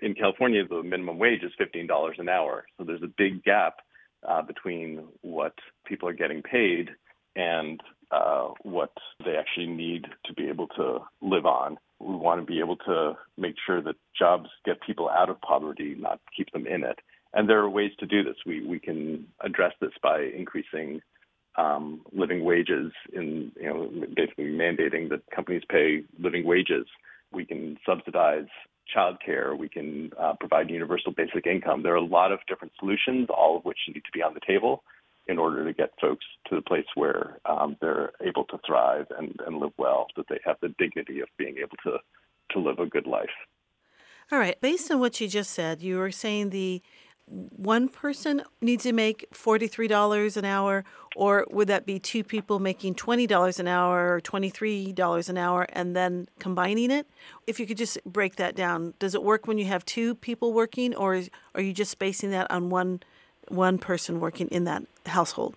In 0.00 0.14
California, 0.14 0.62
the 0.66 0.82
minimum 0.82 1.18
wage 1.18 1.42
is 1.42 1.52
$15 1.60 2.18
an 2.18 2.28
hour. 2.28 2.64
So 2.76 2.84
there's 2.84 3.02
a 3.02 3.12
big 3.18 3.44
gap 3.44 3.76
uh, 4.26 4.42
between 4.42 5.04
what 5.20 5.54
people 5.86 6.08
are 6.08 6.14
getting 6.14 6.42
paid 6.42 6.90
and 7.36 7.80
uh, 8.10 8.48
what 8.62 8.92
they 9.24 9.36
actually 9.36 9.66
need 9.66 10.06
to 10.24 10.32
be 10.32 10.48
able 10.48 10.68
to 10.68 11.00
live 11.20 11.46
on. 11.46 11.76
We 12.00 12.14
want 12.14 12.40
to 12.40 12.46
be 12.46 12.60
able 12.60 12.76
to 12.78 13.14
make 13.36 13.56
sure 13.66 13.82
that 13.82 13.96
jobs 14.18 14.48
get 14.64 14.80
people 14.80 15.10
out 15.10 15.28
of 15.28 15.40
poverty, 15.40 15.94
not 15.98 16.20
keep 16.36 16.50
them 16.52 16.66
in 16.66 16.84
it. 16.84 16.98
And 17.34 17.48
there 17.48 17.58
are 17.58 17.68
ways 17.68 17.90
to 17.98 18.06
do 18.06 18.24
this. 18.24 18.36
We 18.46 18.64
we 18.64 18.78
can 18.78 19.26
address 19.40 19.72
this 19.80 19.92
by 20.02 20.22
increasing 20.22 21.02
um, 21.58 22.00
living 22.12 22.44
wages 22.44 22.92
in 23.12 23.52
you 23.60 23.68
know 23.68 23.90
basically 24.14 24.46
mandating 24.46 25.10
that 25.10 25.22
companies 25.34 25.62
pay 25.68 26.04
living 26.18 26.46
wages. 26.46 26.86
We 27.32 27.44
can 27.44 27.76
subsidize 27.86 28.46
childcare. 28.94 29.56
We 29.58 29.68
can 29.68 30.12
uh, 30.18 30.34
provide 30.40 30.70
universal 30.70 31.12
basic 31.12 31.46
income. 31.46 31.82
There 31.82 31.92
are 31.92 31.96
a 31.96 32.04
lot 32.04 32.32
of 32.32 32.38
different 32.48 32.72
solutions, 32.78 33.28
all 33.28 33.56
of 33.58 33.64
which 33.64 33.76
need 33.88 34.04
to 34.04 34.12
be 34.14 34.22
on 34.22 34.32
the 34.32 34.40
table 34.46 34.82
in 35.26 35.38
order 35.38 35.62
to 35.64 35.74
get 35.74 35.90
folks 36.00 36.24
to 36.48 36.56
the 36.56 36.62
place 36.62 36.86
where 36.94 37.38
um, 37.44 37.76
they're 37.82 38.12
able 38.22 38.44
to 38.44 38.58
thrive 38.66 39.06
and, 39.18 39.38
and 39.46 39.58
live 39.58 39.72
well, 39.76 40.06
that 40.16 40.24
they 40.30 40.40
have 40.42 40.56
the 40.62 40.74
dignity 40.78 41.20
of 41.20 41.28
being 41.36 41.58
able 41.58 41.76
to 41.84 41.98
to 42.52 42.58
live 42.60 42.78
a 42.78 42.86
good 42.86 43.06
life. 43.06 43.28
All 44.32 44.38
right. 44.38 44.58
Based 44.60 44.90
on 44.90 45.00
what 45.00 45.20
you 45.20 45.28
just 45.28 45.50
said, 45.50 45.82
you 45.82 45.98
were 45.98 46.10
saying 46.10 46.50
the 46.50 46.82
one 47.30 47.88
person 47.88 48.42
needs 48.60 48.84
to 48.84 48.92
make 48.92 49.26
$43 49.32 50.36
an 50.36 50.44
hour, 50.44 50.84
or 51.16 51.46
would 51.50 51.68
that 51.68 51.86
be 51.86 51.98
two 51.98 52.24
people 52.24 52.58
making 52.58 52.94
$20 52.94 53.58
an 53.58 53.68
hour 53.68 54.14
or 54.14 54.20
$23 54.20 55.28
an 55.28 55.38
hour 55.38 55.66
and 55.72 55.94
then 55.94 56.28
combining 56.38 56.90
it? 56.90 57.06
If 57.46 57.60
you 57.60 57.66
could 57.66 57.76
just 57.76 58.02
break 58.04 58.36
that 58.36 58.54
down, 58.54 58.94
does 58.98 59.14
it 59.14 59.22
work 59.22 59.46
when 59.46 59.58
you 59.58 59.66
have 59.66 59.84
two 59.84 60.14
people 60.14 60.52
working, 60.52 60.94
or 60.94 61.22
are 61.54 61.60
you 61.60 61.72
just 61.72 61.98
basing 61.98 62.30
that 62.30 62.50
on 62.50 62.70
one, 62.70 63.02
one 63.48 63.78
person 63.78 64.20
working 64.20 64.48
in 64.48 64.64
that 64.64 64.84
household? 65.06 65.54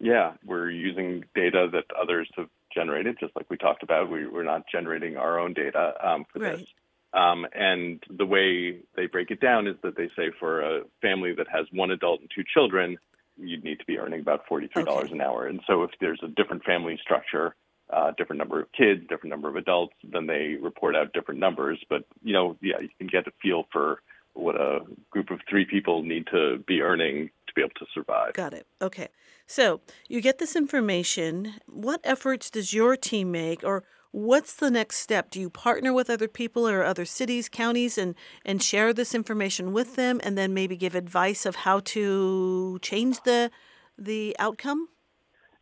Yeah, 0.00 0.34
we're 0.44 0.70
using 0.70 1.24
data 1.34 1.68
that 1.72 1.84
others 2.00 2.28
have 2.36 2.48
generated, 2.74 3.16
just 3.20 3.34
like 3.36 3.46
we 3.48 3.56
talked 3.56 3.82
about. 3.82 4.10
We, 4.10 4.26
we're 4.26 4.42
not 4.42 4.64
generating 4.70 5.16
our 5.16 5.38
own 5.38 5.54
data 5.54 5.94
um, 6.02 6.24
for 6.32 6.40
right. 6.40 6.58
this. 6.58 6.68
Um, 7.14 7.46
and 7.54 8.02
the 8.10 8.26
way 8.26 8.80
they 8.96 9.06
break 9.06 9.30
it 9.30 9.40
down 9.40 9.68
is 9.68 9.76
that 9.82 9.96
they 9.96 10.08
say 10.16 10.30
for 10.38 10.62
a 10.62 10.82
family 11.00 11.32
that 11.36 11.46
has 11.48 11.66
one 11.72 11.92
adult 11.92 12.20
and 12.20 12.30
two 12.34 12.42
children, 12.52 12.98
you'd 13.36 13.62
need 13.62 13.78
to 13.78 13.84
be 13.86 13.98
earning 13.98 14.20
about 14.20 14.46
$43 14.50 14.86
okay. 14.86 15.12
an 15.12 15.20
hour. 15.20 15.46
And 15.46 15.60
so 15.66 15.84
if 15.84 15.90
there's 16.00 16.20
a 16.24 16.28
different 16.28 16.64
family 16.64 16.98
structure, 17.00 17.54
uh, 17.92 18.12
different 18.18 18.38
number 18.38 18.60
of 18.60 18.66
kids, 18.72 19.02
different 19.08 19.30
number 19.30 19.48
of 19.48 19.56
adults, 19.56 19.94
then 20.02 20.26
they 20.26 20.56
report 20.60 20.96
out 20.96 21.12
different 21.12 21.38
numbers. 21.38 21.78
But, 21.88 22.04
you 22.22 22.32
know, 22.32 22.56
yeah, 22.60 22.80
you 22.80 22.88
can 22.98 23.06
get 23.06 23.28
a 23.28 23.32
feel 23.40 23.64
for 23.72 24.00
what 24.32 24.56
a 24.56 24.80
group 25.10 25.30
of 25.30 25.38
three 25.48 25.64
people 25.64 26.02
need 26.02 26.26
to 26.32 26.58
be 26.66 26.80
earning 26.80 27.30
to 27.46 27.52
be 27.54 27.60
able 27.60 27.74
to 27.78 27.86
survive. 27.94 28.34
Got 28.34 28.54
it. 28.54 28.66
Okay. 28.82 29.08
So 29.46 29.80
you 30.08 30.20
get 30.20 30.38
this 30.38 30.56
information. 30.56 31.54
What 31.66 32.00
efforts 32.02 32.50
does 32.50 32.72
your 32.72 32.96
team 32.96 33.30
make, 33.30 33.62
or 33.62 33.84
What's 34.14 34.54
the 34.54 34.70
next 34.70 34.98
step? 34.98 35.28
Do 35.28 35.40
you 35.40 35.50
partner 35.50 35.92
with 35.92 36.08
other 36.08 36.28
people 36.28 36.68
or 36.68 36.84
other 36.84 37.04
cities, 37.04 37.48
counties, 37.48 37.98
and, 37.98 38.14
and 38.44 38.62
share 38.62 38.92
this 38.92 39.12
information 39.12 39.72
with 39.72 39.96
them 39.96 40.20
and 40.22 40.38
then 40.38 40.54
maybe 40.54 40.76
give 40.76 40.94
advice 40.94 41.44
of 41.44 41.56
how 41.56 41.80
to 41.80 42.78
change 42.80 43.20
the, 43.24 43.50
the 43.98 44.36
outcome? 44.38 44.88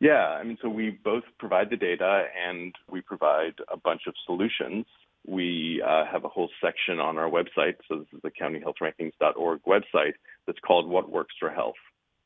Yeah, 0.00 0.36
I 0.38 0.42
mean, 0.42 0.58
so 0.60 0.68
we 0.68 0.90
both 0.90 1.22
provide 1.38 1.70
the 1.70 1.78
data 1.78 2.24
and 2.46 2.74
we 2.90 3.00
provide 3.00 3.54
a 3.72 3.78
bunch 3.78 4.02
of 4.06 4.12
solutions. 4.26 4.84
We 5.26 5.82
uh, 5.82 6.04
have 6.12 6.26
a 6.26 6.28
whole 6.28 6.50
section 6.62 7.00
on 7.00 7.16
our 7.16 7.30
website. 7.30 7.76
So, 7.88 8.00
this 8.00 8.08
is 8.12 8.20
the 8.22 8.30
countyhealthrankings.org 8.30 9.62
website 9.66 10.12
that's 10.46 10.58
called 10.58 10.90
What 10.90 11.10
Works 11.10 11.36
for 11.40 11.48
Health. 11.48 11.76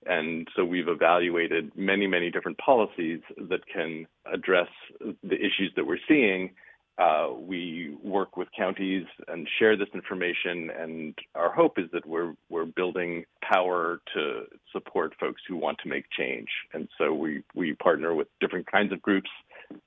And 0.09 0.47
so 0.55 0.65
we've 0.65 0.89
evaluated 0.89 1.73
many, 1.77 2.07
many 2.07 2.31
different 2.31 2.59
policies 2.59 3.21
that 3.49 3.67
can 3.67 4.07
address 4.33 4.69
the 5.01 5.35
issues 5.35 5.73
that 5.77 5.87
we're 5.87 5.99
seeing. 6.09 6.51
Uh, 6.99 7.29
we 7.39 7.95
work 8.03 8.39
with 8.39 8.49
counties 8.57 9.05
and 9.29 9.47
share 9.59 9.77
this 9.77 9.89
information, 9.93 10.71
and 10.71 11.15
our 11.35 11.53
hope 11.53 11.79
is 11.79 11.85
that 11.93 12.07
we're 12.07 12.33
we're 12.49 12.65
building 12.65 13.23
power 13.43 14.01
to 14.15 14.45
support 14.73 15.13
folks 15.21 15.43
who 15.47 15.57
want 15.57 15.77
to 15.83 15.91
make 15.91 16.07
change. 16.17 16.49
And 16.73 16.89
so 16.97 17.13
we 17.13 17.43
we 17.55 17.75
partner 17.75 18.15
with 18.15 18.29
different 18.41 18.71
kinds 18.71 18.93
of 18.95 19.03
groups 19.03 19.29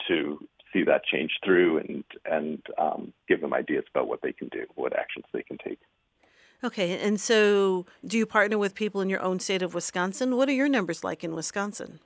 to 0.08 0.38
see 0.72 0.84
that 0.84 1.04
change 1.04 1.32
through 1.44 1.80
and 1.80 2.04
and 2.26 2.62
um, 2.78 3.12
give 3.28 3.42
them 3.42 3.56
ideas 3.56 3.86
about 3.90 4.08
what 4.08 4.22
they 4.22 4.34
can 4.34 4.50
do, 4.50 4.66
what 4.76 4.94
actions 4.94 5.26
they 5.34 5.42
can 5.42 5.58
take. 5.66 5.80
Okay, 6.64 7.00
and 7.00 7.20
so 7.20 7.86
do 8.06 8.18
you 8.18 8.26
partner 8.26 8.58
with 8.58 8.76
people 8.76 9.00
in 9.00 9.10
your 9.10 9.22
own 9.22 9.40
state 9.40 9.62
of 9.62 9.74
Wisconsin? 9.74 10.36
What 10.36 10.50
are 10.50 10.54
your 10.54 10.68
numbers 10.68 11.04
like 11.04 11.24
in 11.24 11.34
Wisconsin? 11.34 12.00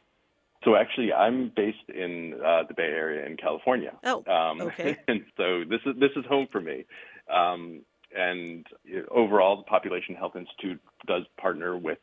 So 0.64 0.76
actually, 0.76 1.12
I'm 1.12 1.52
based 1.56 1.90
in 1.90 2.36
uh, 2.36 2.64
the 2.68 2.74
Bay 2.74 2.84
Area 2.84 3.26
in 3.26 3.36
California. 3.36 3.94
Oh, 4.04 4.24
um, 4.32 4.62
okay. 4.62 4.98
And 5.08 5.26
so 5.36 5.64
this 5.68 5.82
is 5.86 5.96
this 6.00 6.12
is 6.16 6.26
home 6.26 6.48
for 6.52 6.62
me. 6.62 6.86
Um, 7.34 7.82
and 8.16 8.66
overall, 9.10 9.58
the 9.58 9.64
Population 9.64 10.16
Health 10.16 10.36
Institute 10.36 10.80
does 11.08 11.24
partner 11.38 11.76
with 11.78 11.98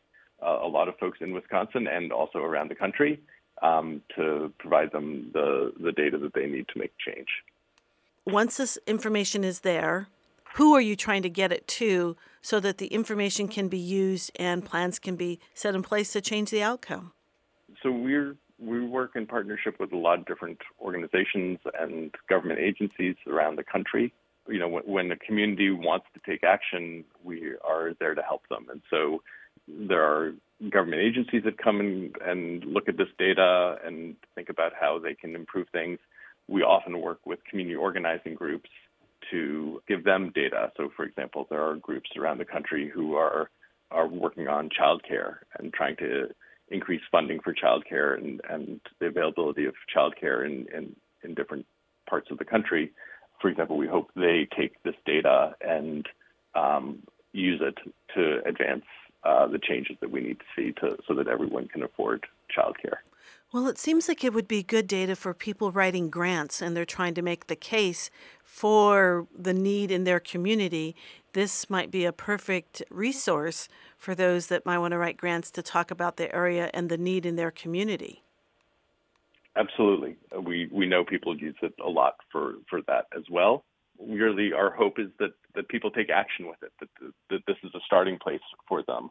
uh, 0.44 0.58
a 0.62 0.66
lot 0.66 0.88
of 0.88 0.96
folks 0.98 1.18
in 1.20 1.32
Wisconsin 1.32 1.86
and 1.86 2.12
also 2.12 2.40
around 2.40 2.68
the 2.68 2.74
country 2.74 3.20
um, 3.62 4.02
to 4.16 4.52
provide 4.58 4.92
them 4.92 5.30
the 5.32 5.72
the 5.80 5.92
data 5.92 6.18
that 6.18 6.34
they 6.34 6.46
need 6.46 6.66
to 6.68 6.78
make 6.78 6.92
change. 6.98 7.28
Once 8.26 8.56
this 8.56 8.76
information 8.86 9.44
is 9.44 9.60
there, 9.60 10.08
who 10.56 10.74
are 10.74 10.80
you 10.80 10.96
trying 10.96 11.22
to 11.22 11.30
get 11.30 11.52
it 11.52 11.66
to 11.66 12.16
so 12.42 12.60
that 12.60 12.78
the 12.78 12.86
information 12.88 13.48
can 13.48 13.68
be 13.68 13.78
used 13.78 14.30
and 14.36 14.64
plans 14.64 14.98
can 14.98 15.16
be 15.16 15.40
set 15.54 15.74
in 15.74 15.82
place 15.82 16.12
to 16.12 16.20
change 16.20 16.50
the 16.50 16.62
outcome? 16.62 17.12
So 17.82 17.90
we're 17.90 18.36
we 18.60 18.84
work 18.84 19.12
in 19.16 19.26
partnership 19.26 19.80
with 19.80 19.92
a 19.92 19.96
lot 19.96 20.18
of 20.18 20.26
different 20.26 20.58
organizations 20.80 21.58
and 21.78 22.14
government 22.28 22.60
agencies 22.60 23.16
around 23.26 23.56
the 23.56 23.64
country. 23.64 24.12
You 24.48 24.58
know, 24.58 24.68
when, 24.68 24.82
when 24.84 25.10
a 25.10 25.16
community 25.16 25.70
wants 25.70 26.06
to 26.14 26.20
take 26.30 26.44
action, 26.44 27.04
we 27.24 27.54
are 27.66 27.94
there 27.98 28.14
to 28.14 28.22
help 28.22 28.42
them. 28.48 28.66
And 28.70 28.82
so 28.90 29.22
there 29.66 30.02
are 30.02 30.34
government 30.70 31.00
agencies 31.00 31.42
that 31.44 31.56
come 31.56 31.80
in 31.80 32.12
and 32.24 32.64
look 32.64 32.88
at 32.88 32.96
this 32.98 33.08
data 33.18 33.76
and 33.84 34.16
think 34.34 34.50
about 34.50 34.72
how 34.78 34.98
they 34.98 35.14
can 35.14 35.34
improve 35.34 35.68
things. 35.72 35.98
We 36.48 36.62
often 36.62 37.00
work 37.00 37.20
with 37.24 37.38
community 37.48 37.76
organizing 37.76 38.34
groups 38.34 38.68
to 39.30 39.82
give 39.88 40.04
them 40.04 40.32
data. 40.34 40.72
So, 40.76 40.90
for 40.96 41.04
example, 41.04 41.46
there 41.50 41.62
are 41.62 41.76
groups 41.76 42.10
around 42.16 42.38
the 42.38 42.44
country 42.44 42.90
who 42.92 43.14
are 43.14 43.50
are 43.90 44.06
working 44.06 44.46
on 44.46 44.68
childcare 44.68 45.38
and 45.58 45.72
trying 45.72 45.96
to 45.96 46.28
increase 46.68 47.00
funding 47.10 47.40
for 47.40 47.52
childcare 47.52 48.16
and, 48.16 48.40
and 48.48 48.80
the 49.00 49.06
availability 49.06 49.64
of 49.64 49.74
childcare 49.94 50.46
in, 50.46 50.66
in, 50.72 50.94
in 51.24 51.34
different 51.34 51.66
parts 52.08 52.30
of 52.30 52.38
the 52.38 52.44
country. 52.44 52.92
For 53.40 53.48
example, 53.48 53.76
we 53.76 53.88
hope 53.88 54.10
they 54.14 54.46
take 54.56 54.80
this 54.84 54.94
data 55.06 55.56
and 55.60 56.06
um, 56.54 57.02
use 57.32 57.60
it 57.60 57.76
to 58.14 58.48
advance 58.48 58.84
uh, 59.24 59.46
the 59.48 59.58
changes 59.58 59.96
that 60.00 60.10
we 60.10 60.20
need 60.20 60.38
to 60.38 60.44
see 60.56 60.72
to, 60.80 60.96
so 61.06 61.14
that 61.14 61.28
everyone 61.28 61.68
can 61.68 61.82
afford 61.82 62.26
childcare. 62.56 62.98
Well, 63.52 63.66
it 63.66 63.78
seems 63.78 64.06
like 64.06 64.22
it 64.22 64.32
would 64.32 64.46
be 64.46 64.62
good 64.62 64.86
data 64.86 65.16
for 65.16 65.34
people 65.34 65.72
writing 65.72 66.08
grants 66.08 66.62
and 66.62 66.76
they're 66.76 66.84
trying 66.84 67.14
to 67.14 67.22
make 67.22 67.48
the 67.48 67.56
case 67.56 68.08
for 68.44 69.26
the 69.36 69.52
need 69.52 69.90
in 69.90 70.04
their 70.04 70.20
community. 70.20 70.94
This 71.32 71.68
might 71.68 71.90
be 71.90 72.04
a 72.04 72.12
perfect 72.12 72.80
resource 72.90 73.68
for 73.98 74.14
those 74.14 74.46
that 74.46 74.64
might 74.64 74.78
want 74.78 74.92
to 74.92 74.98
write 74.98 75.16
grants 75.16 75.50
to 75.52 75.62
talk 75.62 75.90
about 75.90 76.16
the 76.16 76.32
area 76.32 76.70
and 76.72 76.88
the 76.88 76.96
need 76.96 77.26
in 77.26 77.34
their 77.34 77.50
community. 77.50 78.22
Absolutely. 79.56 80.16
Uh, 80.34 80.40
we, 80.40 80.68
we 80.70 80.86
know 80.86 81.04
people 81.04 81.36
use 81.36 81.56
it 81.60 81.74
a 81.84 81.88
lot 81.90 82.14
for, 82.30 82.54
for 82.68 82.82
that 82.82 83.06
as 83.16 83.24
well. 83.28 83.64
Really, 83.98 84.52
our 84.52 84.70
hope 84.70 85.00
is 85.00 85.08
that, 85.18 85.32
that 85.56 85.68
people 85.68 85.90
take 85.90 86.08
action 86.08 86.46
with 86.46 86.62
it, 86.62 86.72
that, 86.78 87.12
that 87.30 87.40
this 87.48 87.56
is 87.64 87.74
a 87.74 87.80
starting 87.84 88.16
place 88.16 88.40
for 88.68 88.84
them 88.84 89.10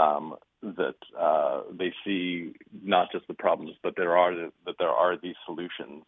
um, 0.00 0.34
that 0.62 0.96
uh, 1.18 1.62
they 1.76 1.92
see 2.04 2.52
not 2.84 3.10
just 3.12 3.26
the 3.28 3.34
problems, 3.34 3.72
but 3.82 3.94
there 3.96 4.16
are 4.16 4.34
that 4.34 4.74
there 4.78 4.90
are 4.90 5.16
these 5.16 5.34
solutions, 5.46 6.04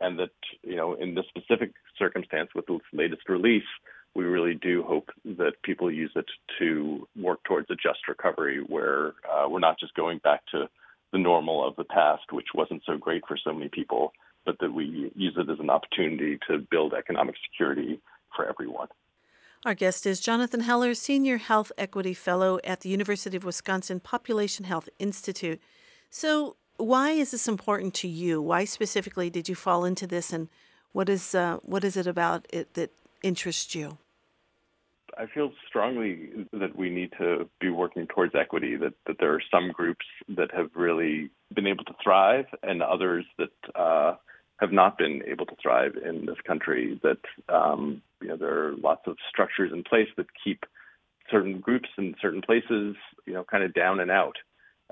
and 0.00 0.18
that 0.18 0.30
you 0.62 0.76
know 0.76 0.94
in 0.94 1.14
this 1.14 1.24
specific 1.28 1.72
circumstance 1.98 2.50
with 2.54 2.66
this 2.66 2.80
latest 2.92 3.28
release, 3.28 3.70
we 4.14 4.24
really 4.24 4.54
do 4.54 4.82
hope 4.82 5.10
that 5.24 5.62
people 5.62 5.90
use 5.90 6.12
it 6.16 6.26
to 6.58 7.06
work 7.16 7.42
towards 7.44 7.70
a 7.70 7.74
just 7.74 8.08
recovery 8.08 8.64
where 8.66 9.14
uh, 9.30 9.48
we're 9.48 9.60
not 9.60 9.78
just 9.78 9.94
going 9.94 10.18
back 10.18 10.40
to 10.52 10.68
the 11.12 11.18
normal 11.18 11.66
of 11.66 11.76
the 11.76 11.84
past, 11.84 12.32
which 12.32 12.48
wasn't 12.54 12.82
so 12.86 12.96
great 12.96 13.22
for 13.28 13.38
so 13.42 13.52
many 13.52 13.68
people, 13.68 14.12
but 14.44 14.56
that 14.60 14.72
we 14.72 15.12
use 15.14 15.34
it 15.36 15.50
as 15.50 15.60
an 15.60 15.70
opportunity 15.70 16.38
to 16.48 16.66
build 16.70 16.92
economic 16.92 17.36
security 17.48 18.00
for 18.34 18.48
everyone. 18.48 18.88
Our 19.66 19.74
guest 19.74 20.06
is 20.06 20.20
Jonathan 20.20 20.60
Heller, 20.60 20.94
Senior 20.94 21.38
Health 21.38 21.72
Equity 21.76 22.14
Fellow 22.14 22.60
at 22.62 22.82
the 22.82 22.88
University 22.88 23.36
of 23.36 23.44
Wisconsin 23.44 23.98
Population 23.98 24.64
Health 24.64 24.88
Institute. 25.00 25.60
So, 26.08 26.54
why 26.76 27.10
is 27.10 27.32
this 27.32 27.48
important 27.48 27.92
to 27.94 28.06
you? 28.06 28.40
Why 28.40 28.64
specifically 28.64 29.28
did 29.28 29.48
you 29.48 29.56
fall 29.56 29.84
into 29.84 30.06
this, 30.06 30.32
and 30.32 30.48
what 30.92 31.08
is 31.08 31.34
uh, 31.34 31.56
what 31.62 31.82
is 31.82 31.96
it 31.96 32.06
about 32.06 32.46
it 32.50 32.74
that 32.74 32.92
interests 33.24 33.74
you? 33.74 33.98
I 35.18 35.26
feel 35.26 35.50
strongly 35.66 36.46
that 36.52 36.76
we 36.76 36.88
need 36.88 37.10
to 37.18 37.48
be 37.60 37.68
working 37.68 38.06
towards 38.06 38.36
equity, 38.36 38.76
that, 38.76 38.94
that 39.08 39.16
there 39.18 39.34
are 39.34 39.42
some 39.50 39.72
groups 39.72 40.06
that 40.28 40.54
have 40.54 40.70
really 40.76 41.30
been 41.52 41.66
able 41.66 41.82
to 41.86 41.94
thrive 42.04 42.46
and 42.62 42.82
others 42.82 43.24
that 43.36 43.50
uh, 43.74 44.14
have 44.58 44.72
not 44.72 44.96
been 44.96 45.22
able 45.26 45.46
to 45.46 45.56
thrive 45.60 45.92
in 45.96 46.26
this 46.26 46.40
country, 46.46 46.98
that 47.02 47.18
um, 47.54 48.02
you 48.22 48.28
know, 48.28 48.36
there 48.36 48.68
are 48.68 48.76
lots 48.76 49.02
of 49.06 49.16
structures 49.28 49.72
in 49.72 49.82
place 49.82 50.08
that 50.16 50.26
keep 50.42 50.64
certain 51.30 51.60
groups 51.60 51.88
in 51.98 52.14
certain 52.20 52.42
places, 52.42 52.96
you 53.26 53.34
know, 53.34 53.44
kind 53.44 53.64
of 53.64 53.74
down 53.74 54.00
and 54.00 54.10
out. 54.10 54.36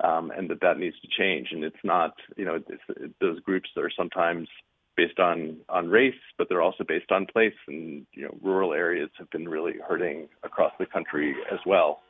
Um, 0.02 0.32
and 0.36 0.50
that 0.50 0.60
that 0.60 0.78
needs 0.78 0.96
to 1.02 1.08
change. 1.16 1.48
And 1.52 1.62
it's 1.62 1.76
not, 1.84 2.14
you 2.36 2.44
know, 2.44 2.56
it, 2.56 3.12
those 3.20 3.38
groups 3.40 3.70
are 3.76 3.90
sometimes 3.96 4.48
based 4.96 5.18
on 5.18 5.58
on 5.68 5.88
race, 5.88 6.14
but 6.36 6.48
they're 6.48 6.62
also 6.62 6.84
based 6.86 7.12
on 7.12 7.26
place. 7.26 7.54
And 7.68 8.04
you 8.12 8.24
know, 8.24 8.36
rural 8.42 8.72
areas 8.72 9.10
have 9.18 9.30
been 9.30 9.48
really 9.48 9.74
hurting 9.86 10.28
across 10.42 10.72
the 10.78 10.86
country 10.86 11.34
as 11.52 11.60
well. 11.64 12.00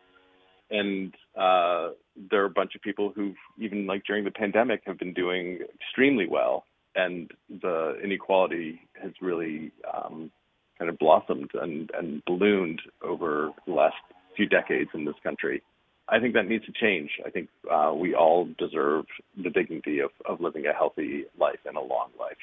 And 0.70 1.14
uh, 1.38 1.90
there 2.30 2.42
are 2.42 2.46
a 2.46 2.50
bunch 2.50 2.74
of 2.74 2.80
people 2.80 3.12
who, 3.14 3.34
even 3.58 3.86
like 3.86 4.04
during 4.04 4.24
the 4.24 4.30
pandemic, 4.30 4.82
have 4.86 4.98
been 4.98 5.12
doing 5.12 5.58
extremely 5.74 6.26
well. 6.26 6.64
And 6.94 7.30
the 7.48 7.98
inequality 8.02 8.80
has 9.02 9.12
really 9.20 9.72
um, 9.92 10.30
kind 10.78 10.88
of 10.88 10.98
blossomed 10.98 11.50
and, 11.54 11.90
and 11.96 12.22
ballooned 12.24 12.82
over 13.02 13.50
the 13.66 13.72
last 13.72 13.96
few 14.36 14.46
decades 14.46 14.90
in 14.94 15.04
this 15.04 15.14
country. 15.22 15.62
I 16.08 16.20
think 16.20 16.34
that 16.34 16.46
needs 16.46 16.66
to 16.66 16.72
change. 16.72 17.10
I 17.24 17.30
think 17.30 17.48
uh, 17.70 17.92
we 17.94 18.14
all 18.14 18.48
deserve 18.58 19.06
the 19.42 19.50
dignity 19.50 20.00
of, 20.00 20.10
of 20.26 20.40
living 20.40 20.66
a 20.66 20.72
healthy 20.72 21.24
life 21.38 21.60
and 21.64 21.76
a 21.76 21.80
long 21.80 22.10
life. 22.18 22.36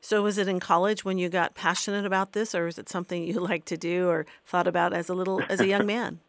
So, 0.00 0.22
was 0.22 0.38
it 0.38 0.48
in 0.48 0.60
college 0.60 1.04
when 1.04 1.18
you 1.18 1.28
got 1.28 1.54
passionate 1.54 2.06
about 2.06 2.32
this, 2.32 2.54
or 2.54 2.68
is 2.68 2.78
it 2.78 2.88
something 2.88 3.24
you 3.24 3.40
like 3.40 3.64
to 3.66 3.76
do 3.76 4.08
or 4.08 4.26
thought 4.46 4.66
about 4.66 4.92
as 4.92 5.08
a 5.08 5.14
little 5.14 5.42
as 5.48 5.60
a 5.60 5.66
young 5.66 5.86
man? 5.94 6.20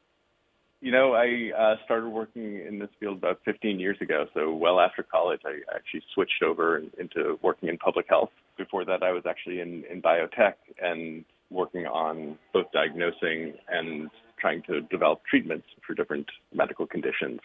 You 0.82 0.92
know, 0.92 1.14
I 1.14 1.52
uh, 1.58 1.76
started 1.84 2.10
working 2.10 2.66
in 2.66 2.80
this 2.80 2.90
field 3.00 3.18
about 3.18 3.42
15 3.44 3.80
years 3.80 3.98
ago. 4.02 4.28
So, 4.34 4.54
well 4.54 4.80
after 4.80 5.04
college, 5.04 5.42
I 5.46 5.60
actually 5.76 6.04
switched 6.14 6.42
over 6.42 6.82
into 6.98 7.38
working 7.42 7.70
in 7.70 7.78
public 7.78 8.06
health. 8.10 8.30
Before 8.58 8.86
that, 8.86 9.04
I 9.04 9.12
was 9.12 9.24
actually 9.28 9.60
in, 9.60 9.84
in 9.92 10.02
biotech 10.02 10.54
and 10.82 11.26
working 11.50 11.86
on 11.86 12.38
both 12.54 12.68
diagnosing 12.72 13.54
and 13.68 14.10
trying 14.40 14.62
to 14.64 14.82
develop 14.82 15.22
treatments 15.30 15.68
for 15.86 15.94
different 15.94 16.28
medical 16.54 16.86
conditions. 16.86 17.40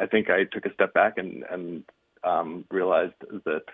I 0.00 0.06
think 0.06 0.30
I 0.30 0.44
took 0.44 0.64
a 0.64 0.72
step 0.74 0.94
back 0.94 1.18
and, 1.18 1.44
and 1.50 1.84
um, 2.24 2.64
realized 2.70 3.14
that 3.44 3.64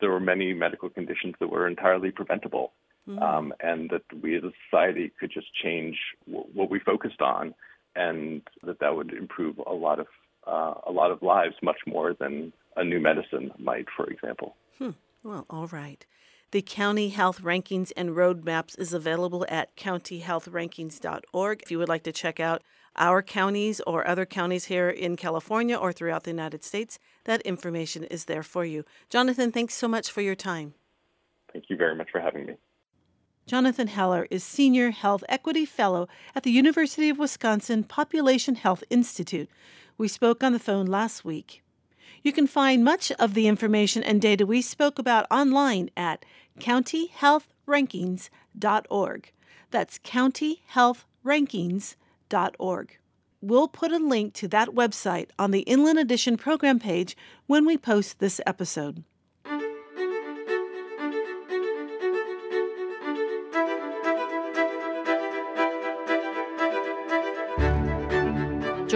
there 0.00 0.10
were 0.10 0.20
many 0.20 0.54
medical 0.54 0.88
conditions 0.88 1.34
that 1.40 1.48
were 1.48 1.66
entirely 1.66 2.10
preventable, 2.10 2.72
mm-hmm. 3.08 3.20
um, 3.22 3.52
and 3.60 3.90
that 3.90 4.02
we 4.22 4.36
as 4.36 4.44
a 4.44 4.52
society 4.70 5.12
could 5.18 5.32
just 5.32 5.48
change 5.62 5.96
w- 6.26 6.46
what 6.54 6.70
we 6.70 6.78
focused 6.78 7.20
on, 7.20 7.54
and 7.98 8.42
that 8.62 8.78
that 8.80 8.94
would 8.94 9.12
improve 9.12 9.58
a 9.66 9.74
lot 9.74 9.98
of 9.98 10.06
uh, 10.46 10.74
a 10.86 10.92
lot 10.92 11.10
of 11.10 11.22
lives 11.22 11.54
much 11.62 11.78
more 11.86 12.14
than 12.14 12.52
a 12.76 12.84
new 12.84 13.00
medicine 13.00 13.50
might, 13.58 13.84
for 13.94 14.06
example. 14.06 14.56
Hmm. 14.78 14.90
Well, 15.22 15.44
all 15.50 15.66
right. 15.66 16.06
The 16.52 16.62
County 16.62 17.10
Health 17.10 17.42
Rankings 17.42 17.92
and 17.94 18.10
Roadmaps 18.10 18.78
is 18.78 18.94
available 18.94 19.44
at 19.50 19.76
countyhealthrankings.org. 19.76 21.62
If 21.62 21.70
you 21.70 21.78
would 21.78 21.90
like 21.90 22.04
to 22.04 22.12
check 22.12 22.40
out 22.40 22.62
our 22.96 23.22
counties 23.22 23.82
or 23.86 24.08
other 24.08 24.24
counties 24.24 24.66
here 24.66 24.88
in 24.88 25.16
California 25.16 25.76
or 25.76 25.92
throughout 25.92 26.24
the 26.24 26.30
United 26.30 26.64
States, 26.64 26.98
that 27.24 27.42
information 27.42 28.04
is 28.04 28.24
there 28.24 28.42
for 28.42 28.64
you. 28.64 28.84
Jonathan, 29.10 29.52
thanks 29.52 29.74
so 29.74 29.88
much 29.88 30.10
for 30.10 30.22
your 30.22 30.34
time. 30.34 30.72
Thank 31.52 31.66
you 31.68 31.76
very 31.76 31.94
much 31.94 32.08
for 32.10 32.20
having 32.20 32.46
me. 32.46 32.54
Jonathan 33.48 33.88
Heller 33.88 34.28
is 34.30 34.44
Senior 34.44 34.90
Health 34.90 35.24
Equity 35.26 35.64
Fellow 35.64 36.06
at 36.34 36.42
the 36.42 36.50
University 36.50 37.08
of 37.08 37.18
Wisconsin 37.18 37.82
Population 37.82 38.56
Health 38.56 38.84
Institute. 38.90 39.48
We 39.96 40.06
spoke 40.06 40.44
on 40.44 40.52
the 40.52 40.58
phone 40.58 40.84
last 40.84 41.24
week. 41.24 41.62
You 42.22 42.30
can 42.30 42.46
find 42.46 42.84
much 42.84 43.10
of 43.12 43.32
the 43.32 43.48
information 43.48 44.02
and 44.02 44.20
data 44.20 44.44
we 44.44 44.60
spoke 44.60 44.98
about 44.98 45.24
online 45.30 45.88
at 45.96 46.26
countyhealthrankings.org. 46.60 49.32
That's 49.70 49.98
countyhealthrankings.org. 50.00 52.98
We'll 53.40 53.68
put 53.68 53.92
a 53.92 53.98
link 53.98 54.34
to 54.34 54.48
that 54.48 54.68
website 54.68 55.30
on 55.38 55.52
the 55.52 55.60
Inland 55.60 55.98
Edition 55.98 56.36
program 56.36 56.78
page 56.78 57.16
when 57.46 57.64
we 57.64 57.78
post 57.78 58.18
this 58.18 58.42
episode. 58.46 59.04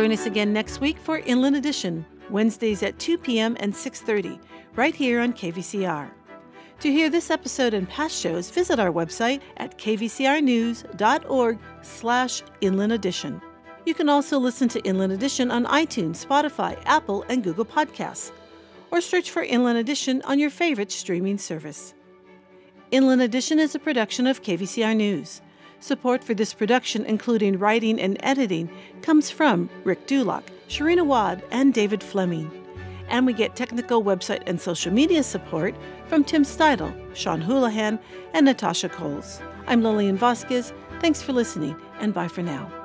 Join 0.02 0.10
us 0.10 0.26
again 0.26 0.52
next 0.52 0.80
week 0.80 0.98
for 0.98 1.18
Inland 1.18 1.54
Edition. 1.54 2.04
Wednesdays 2.28 2.82
at 2.82 2.98
2 2.98 3.18
p.m. 3.18 3.56
and 3.60 3.72
6:30, 3.72 4.40
right 4.74 4.96
here 4.96 5.20
on 5.20 5.32
KVCR. 5.32 6.10
To 6.80 6.90
hear 6.90 7.08
this 7.08 7.30
episode 7.30 7.72
and 7.72 7.88
past 7.88 8.20
shows, 8.20 8.50
visit 8.50 8.80
our 8.80 8.90
website 8.90 9.42
at 9.58 9.78
kvcrnews.org/slash 9.78 12.42
Inland 12.60 12.92
Edition. 12.92 13.40
You 13.86 13.94
can 13.94 14.08
also 14.08 14.40
listen 14.40 14.68
to 14.70 14.82
Inland 14.82 15.12
Edition 15.12 15.52
on 15.52 15.66
iTunes, 15.66 16.26
Spotify, 16.26 16.76
Apple, 16.84 17.24
and 17.28 17.44
Google 17.44 17.64
Podcasts, 17.64 18.32
or 18.90 19.00
search 19.00 19.30
for 19.30 19.44
Inland 19.44 19.78
Edition 19.78 20.20
on 20.24 20.40
your 20.40 20.50
favorite 20.50 20.90
streaming 20.90 21.38
service. 21.38 21.94
Inland 22.90 23.22
Edition 23.22 23.60
is 23.60 23.76
a 23.76 23.78
production 23.78 24.26
of 24.26 24.42
KVCR 24.42 24.96
News. 24.96 25.42
Support 25.82 26.22
for 26.22 26.32
this 26.32 26.54
production, 26.54 27.04
including 27.04 27.58
writing 27.58 28.00
and 28.00 28.16
editing, 28.20 28.70
comes 29.02 29.32
from 29.32 29.68
Rick 29.82 30.06
Dulock, 30.06 30.44
Sharina 30.68 31.04
Wad, 31.04 31.42
and 31.50 31.74
David 31.74 32.04
Fleming. 32.04 32.48
And 33.08 33.26
we 33.26 33.32
get 33.32 33.56
technical 33.56 34.04
website 34.04 34.44
and 34.46 34.60
social 34.60 34.92
media 34.92 35.24
support 35.24 35.74
from 36.06 36.22
Tim 36.22 36.44
Steidel, 36.44 36.94
Sean 37.16 37.40
Houlihan, 37.40 37.98
and 38.32 38.46
Natasha 38.46 38.90
Coles. 38.90 39.40
I'm 39.66 39.82
Lillian 39.82 40.16
Vasquez. 40.16 40.72
Thanks 41.00 41.20
for 41.20 41.32
listening, 41.32 41.74
and 41.98 42.14
bye 42.14 42.28
for 42.28 42.42
now. 42.42 42.81